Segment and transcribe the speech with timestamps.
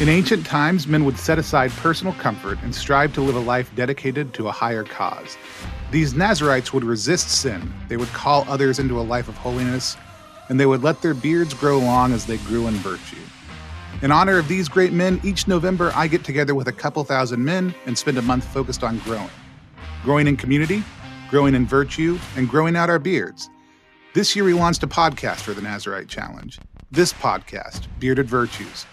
[0.00, 3.70] In ancient times, men would set aside personal comfort and strive to live a life
[3.74, 5.36] dedicated to a higher cause.
[5.90, 9.98] These Nazarites would resist sin, they would call others into a life of holiness,
[10.48, 13.20] and they would let their beards grow long as they grew in virtue.
[14.00, 17.44] In honor of these great men, each November I get together with a couple thousand
[17.44, 19.28] men and spend a month focused on growing.
[20.02, 20.82] Growing in community,
[21.28, 23.50] growing in virtue, and growing out our beards.
[24.14, 26.58] This year we launched a podcast for the Nazarite Challenge.
[26.90, 28.86] This podcast, Bearded Virtues.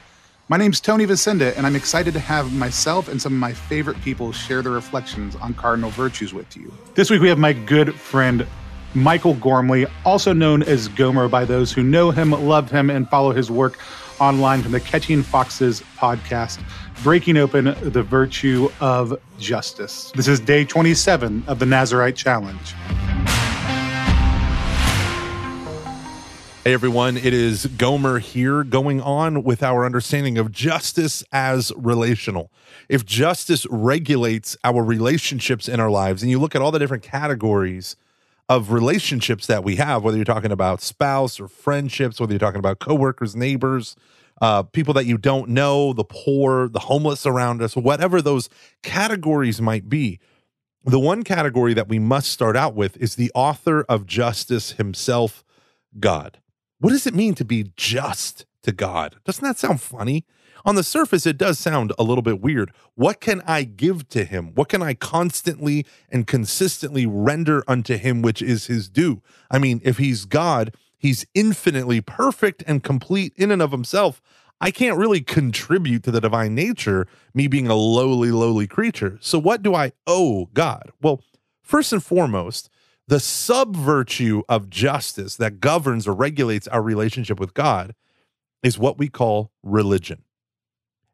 [0.50, 4.00] My name's Tony Vicinda, and I'm excited to have myself and some of my favorite
[4.00, 6.72] people share their reflections on cardinal virtues with you.
[6.96, 8.48] This week we have my good friend
[8.94, 13.34] Michael Gormley, also known as Gomer by those who know him, love him, and follow
[13.34, 13.78] his work
[14.22, 16.64] online from the Catching Foxes podcast,
[17.04, 20.14] breaking open the virtue of justice.
[20.16, 22.74] This is day 27 of the Nazarite Challenge.
[26.68, 32.52] Hey everyone, it is Gomer here going on with our understanding of justice as relational.
[32.90, 37.04] If justice regulates our relationships in our lives, and you look at all the different
[37.04, 37.96] categories
[38.50, 42.60] of relationships that we have, whether you're talking about spouse or friendships, whether you're talking
[42.60, 43.96] about coworkers, neighbors,
[44.42, 48.50] uh, people that you don't know, the poor, the homeless around us, whatever those
[48.84, 50.20] categories might be,
[50.84, 55.46] the one category that we must start out with is the author of justice himself,
[55.98, 56.40] God.
[56.80, 59.16] What does it mean to be just to God?
[59.26, 60.26] Doesn't that sound funny?
[60.64, 62.72] On the surface, it does sound a little bit weird.
[62.94, 64.54] What can I give to him?
[64.54, 69.22] What can I constantly and consistently render unto him, which is his due?
[69.50, 74.22] I mean, if he's God, he's infinitely perfect and complete in and of himself.
[74.60, 79.18] I can't really contribute to the divine nature, me being a lowly, lowly creature.
[79.22, 80.92] So, what do I owe God?
[81.02, 81.22] Well,
[81.62, 82.70] first and foremost,
[83.08, 87.96] the sub virtue of justice that governs or regulates our relationship with God
[88.64, 90.24] is what we call religion.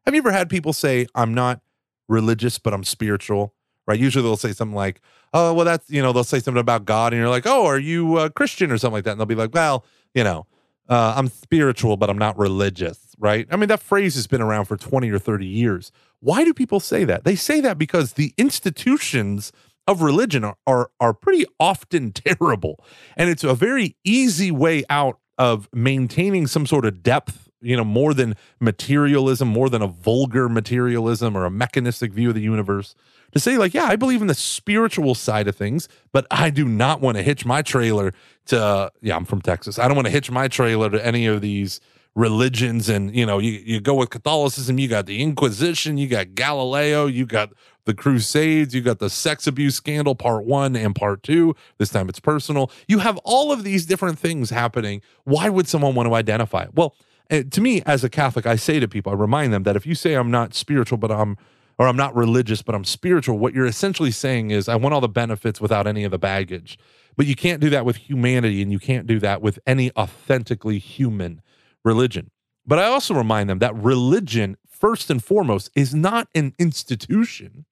[0.04, 1.60] Have you ever had people say, I'm not
[2.08, 3.54] religious, but I'm spiritual?
[3.86, 4.00] Right?
[4.00, 5.00] Usually they'll say something like,
[5.32, 7.78] oh, well, that's, you know, they'll say something about God and you're like, oh, are
[7.78, 9.12] you a Christian or something like that?
[9.12, 9.84] And they'll be like, well,
[10.14, 10.46] you know,
[10.88, 13.46] uh, I'm spiritual, but I'm not religious, right?
[13.50, 15.92] I mean, that phrase has been around for 20 or 30 years.
[16.20, 17.24] Why do people say that?
[17.24, 19.52] They say that because the institutions
[19.86, 22.84] of religion are, are, are pretty often terrible.
[23.16, 27.84] And it's a very easy way out of maintaining some sort of depth, you know,
[27.84, 32.94] more than materialism, more than a vulgar materialism or a mechanistic view of the universe.
[33.32, 36.64] To say, like, yeah, I believe in the spiritual side of things, but I do
[36.64, 38.12] not want to hitch my trailer
[38.46, 39.76] to, yeah, I'm from Texas.
[39.76, 41.80] I don't want to hitch my trailer to any of these
[42.14, 46.32] religions and you know you, you go with catholicism you got the inquisition you got
[46.34, 47.50] galileo you got
[47.86, 51.54] the Crusades, you got the sex abuse scandal, part one and part two.
[51.78, 52.70] This time it's personal.
[52.88, 55.02] You have all of these different things happening.
[55.24, 56.66] Why would someone want to identify?
[56.74, 56.94] Well,
[57.30, 59.86] eh, to me, as a Catholic, I say to people, I remind them that if
[59.86, 61.36] you say I'm not spiritual, but I'm
[61.78, 65.00] or I'm not religious, but I'm spiritual, what you're essentially saying is I want all
[65.00, 66.78] the benefits without any of the baggage.
[67.16, 70.78] But you can't do that with humanity and you can't do that with any authentically
[70.78, 71.42] human
[71.84, 72.30] religion.
[72.66, 77.66] But I also remind them that religion, first and foremost, is not an institution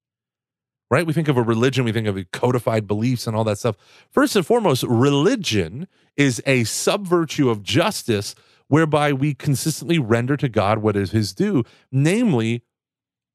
[0.93, 1.07] right?
[1.07, 3.77] We think of a religion, we think of codified beliefs and all that stuff.
[4.11, 5.89] First and foremost, religion
[6.19, 8.35] is a sub virtue of justice
[8.69, 12.63] whereby we consistently render to God what is his due, namely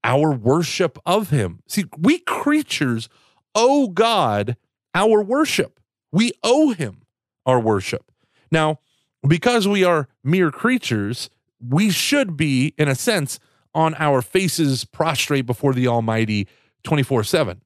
[0.04, 1.64] our worship of him.
[1.68, 3.10] See, we creatures
[3.56, 4.56] owe God
[4.94, 5.80] our worship.
[6.12, 7.02] We owe him
[7.44, 8.12] our worship.
[8.52, 8.82] Now,
[9.28, 13.40] because we are mere creatures, we should be, in a sense,
[13.74, 16.48] on our faces prostrate before the Almighty
[16.88, 17.62] 24 7.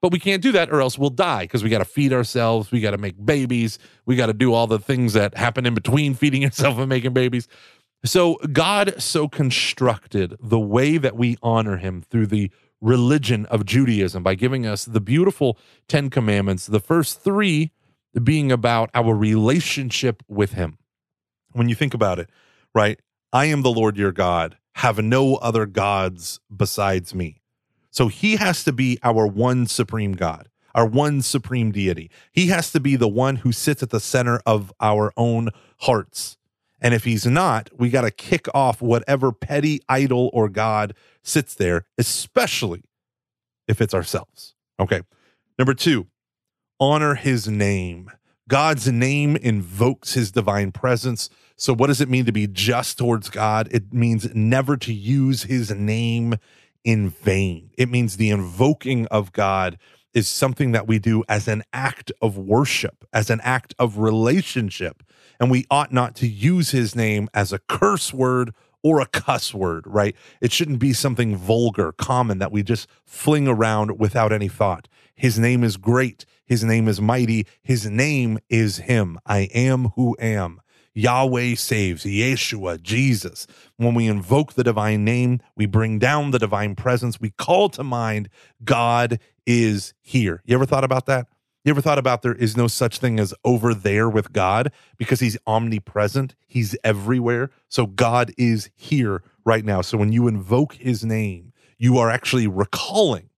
[0.00, 2.70] But we can't do that or else we'll die because we got to feed ourselves.
[2.70, 3.78] We got to make babies.
[4.04, 7.12] We got to do all the things that happen in between feeding yourself and making
[7.12, 7.48] babies.
[8.04, 14.22] So God so constructed the way that we honor him through the religion of Judaism
[14.22, 15.58] by giving us the beautiful
[15.88, 17.72] 10 commandments, the first 3
[18.22, 20.78] being about our relationship with him.
[21.52, 22.30] When you think about it,
[22.74, 23.00] right?
[23.32, 24.56] I am the Lord your God.
[24.76, 27.40] Have no other gods besides me.
[27.96, 32.10] So he has to be our one supreme God, our one supreme deity.
[32.30, 35.48] He has to be the one who sits at the center of our own
[35.80, 36.36] hearts.
[36.78, 41.54] And if he's not, we got to kick off whatever petty idol or God sits
[41.54, 42.82] there, especially
[43.66, 44.54] if it's ourselves.
[44.78, 45.00] Okay.
[45.58, 46.06] Number two,
[46.78, 48.10] honor his name.
[48.46, 51.30] God's name invokes his divine presence.
[51.56, 53.68] So, what does it mean to be just towards God?
[53.70, 56.36] It means never to use his name
[56.86, 57.70] in vain.
[57.76, 59.76] It means the invoking of God
[60.14, 65.02] is something that we do as an act of worship, as an act of relationship.
[65.38, 68.54] And we ought not to use his name as a curse word
[68.84, 70.14] or a cuss word, right?
[70.40, 74.86] It shouldn't be something vulgar, common that we just fling around without any thought.
[75.16, 76.24] His name is great.
[76.46, 77.46] His name is mighty.
[77.62, 79.18] His name is Him.
[79.26, 80.60] I am who am.
[80.96, 83.46] Yahweh saves, Yeshua, Jesus.
[83.76, 87.20] When we invoke the divine name, we bring down the divine presence.
[87.20, 88.30] We call to mind
[88.64, 90.42] God is here.
[90.46, 91.26] You ever thought about that?
[91.64, 95.20] You ever thought about there is no such thing as over there with God because
[95.20, 97.50] he's omnipresent, he's everywhere.
[97.68, 99.82] So God is here right now.
[99.82, 103.28] So when you invoke his name, you are actually recalling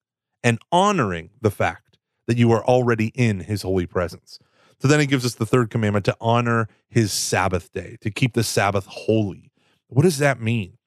[0.44, 4.38] and honoring the fact that you are already in his holy presence.
[4.80, 8.34] So then he gives us the third commandment to honor his Sabbath day, to keep
[8.34, 9.50] the Sabbath holy.
[9.88, 10.78] What does that mean?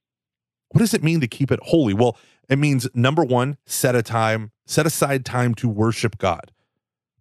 [0.69, 1.93] What does it mean to keep it holy?
[1.93, 2.17] Well,
[2.47, 6.51] it means number one, set a time, set aside time to worship God,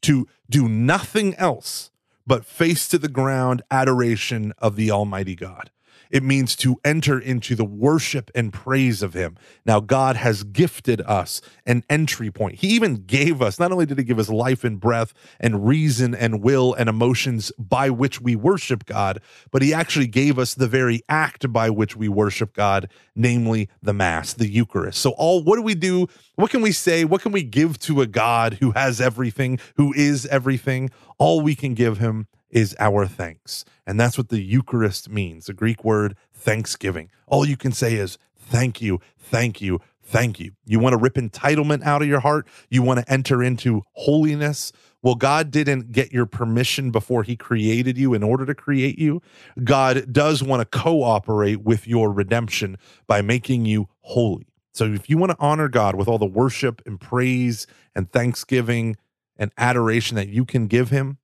[0.02, 1.90] to do nothing else
[2.26, 5.70] but face to the ground adoration of the Almighty God.
[6.10, 9.37] It means to enter into the worship and praise of Him.
[9.64, 12.56] Now, God has gifted us an entry point.
[12.56, 16.14] He even gave us, not only did He give us life and breath and reason
[16.14, 19.20] and will and emotions by which we worship God,
[19.50, 23.92] but He actually gave us the very act by which we worship God, namely the
[23.92, 25.00] Mass, the Eucharist.
[25.00, 26.08] So, all what do we do?
[26.34, 27.04] What can we say?
[27.04, 30.90] What can we give to a God who has everything, who is everything?
[31.19, 33.64] All we can give Him is our thanks.
[33.87, 37.11] And that's what the Eucharist means, the Greek word thanksgiving.
[37.26, 40.52] All you can say is thank you, thank you, thank you.
[40.67, 42.47] You want to rip entitlement out of your heart?
[42.69, 44.73] You want to enter into holiness?
[45.02, 49.23] Well, God didn't get your permission before he created you in order to create you.
[49.64, 52.76] God does want to cooperate with your redemption
[53.06, 54.47] by making you holy.
[54.73, 58.97] So if you want to honor God with all the worship and praise and thanksgiving
[59.37, 61.19] and adoration that you can give him,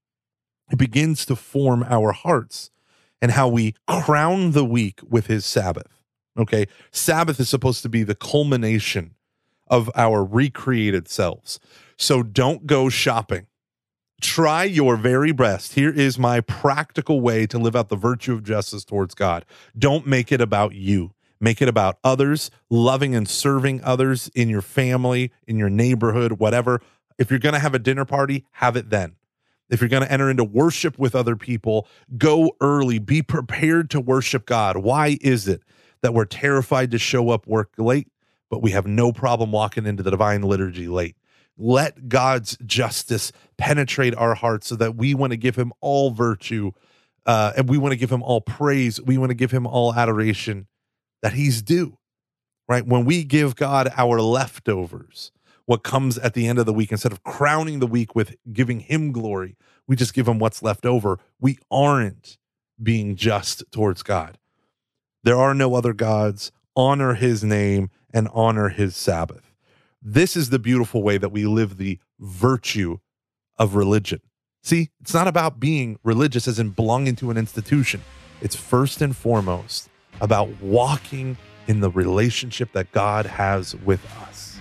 [0.70, 2.70] it begins to form our hearts
[3.22, 6.00] and how we crown the week with his Sabbath.
[6.38, 6.66] Okay.
[6.90, 9.14] Sabbath is supposed to be the culmination
[9.68, 11.58] of our recreated selves.
[11.96, 13.46] So don't go shopping.
[14.20, 15.74] Try your very best.
[15.74, 19.44] Here is my practical way to live out the virtue of justice towards God.
[19.78, 21.12] Don't make it about you.
[21.38, 26.80] Make it about others, loving and serving others in your family, in your neighborhood, whatever.
[27.18, 29.16] If you're going to have a dinner party, have it then.
[29.68, 32.98] If you're going to enter into worship with other people, go early.
[32.98, 34.76] Be prepared to worship God.
[34.76, 35.62] Why is it
[36.02, 38.08] that we're terrified to show up work late,
[38.48, 41.16] but we have no problem walking into the divine liturgy late?
[41.58, 46.72] Let God's justice penetrate our hearts so that we want to give him all virtue
[47.26, 49.00] uh, and we want to give him all praise.
[49.02, 50.68] We want to give him all adoration
[51.22, 51.98] that he's due,
[52.68, 52.86] right?
[52.86, 55.32] When we give God our leftovers,
[55.66, 56.90] what comes at the end of the week.
[56.90, 60.84] Instead of crowning the week with giving him glory we just give him what's left
[60.84, 61.18] over.
[61.40, 62.38] We aren't
[62.82, 64.38] being just towards god.
[65.22, 66.52] There are no other gods.
[66.74, 69.52] Honor his name and honor his sabbath.
[70.02, 72.98] This is the beautiful way that we live the virtue
[73.58, 74.20] of religion.
[74.62, 78.02] See it's not about being religious as in belonging to an institution.
[78.40, 79.88] It's first and foremost
[80.20, 84.55] about walking in the relationship that god has with us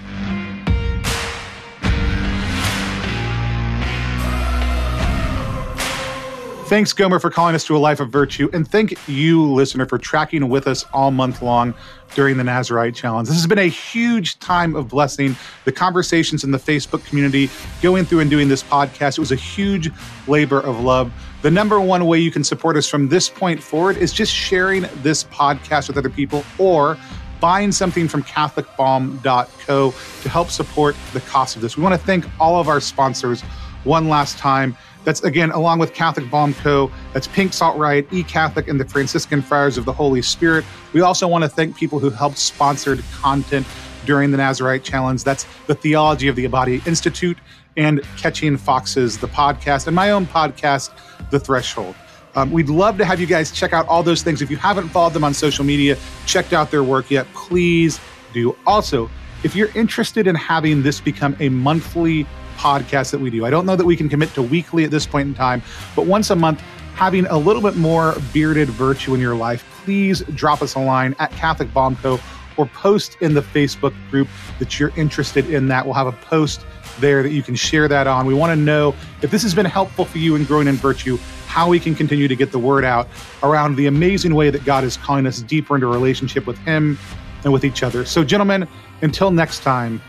[6.66, 8.50] Thanks, Gomer, for calling us to a life of virtue.
[8.52, 11.76] And thank you, listener, for tracking with us all month long
[12.16, 13.28] during the Nazarite Challenge.
[13.28, 15.36] This has been a huge time of blessing.
[15.66, 17.52] The conversations in the Facebook community,
[17.84, 19.92] going through and doing this podcast, it was a huge
[20.28, 21.14] labor of love.
[21.44, 24.88] The number one way you can support us from this point forward is just sharing
[25.04, 26.98] this podcast with other people or
[27.40, 29.92] buying something from CatholicBalm.co
[30.24, 31.78] to help support the cost of this.
[31.78, 33.44] We want to thank all of our sponsors
[33.84, 34.76] one last time.
[35.06, 38.86] That's again, along with Catholic Balm Co., that's Pink Salt Riot, E Catholic, and the
[38.86, 40.66] Franciscan Friars of the Holy Spirit.
[40.94, 43.66] We also want to thank people who helped sponsored content
[44.06, 45.24] during the Nazarite Challenge.
[45.24, 47.38] That's the Theology of the Body Institute
[47.78, 50.92] and Catching Foxes, the podcast, and my own podcast,
[51.30, 51.96] The Threshold.
[52.36, 54.42] Um, we'd love to have you guys check out all those things.
[54.42, 58.00] If you haven't followed them on social media, checked out their work yet, please
[58.34, 58.56] do.
[58.68, 59.10] Also,
[59.44, 62.26] if you're interested in having this become a monthly
[62.58, 63.46] podcast that we do.
[63.46, 65.62] I don't know that we can commit to weekly at this point in time,
[65.96, 66.62] but once a month,
[66.96, 71.16] having a little bit more bearded virtue in your life, please drop us a line
[71.20, 72.20] at Catholic Balm Co.
[72.58, 74.28] or post in the Facebook group
[74.60, 75.86] that you're interested in that.
[75.86, 76.66] We'll have a post
[77.00, 78.26] there that you can share that on.
[78.26, 81.18] We want to know if this has been helpful for you in growing in virtue,
[81.48, 83.08] how we can continue to get the word out
[83.44, 86.98] around the amazing way that God is calling us deeper into relationship with Him
[87.44, 88.06] and with each other.
[88.06, 88.68] So, gentlemen,
[89.02, 90.02] until next time,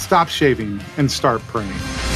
[0.00, 2.09] stop shaving and start praying.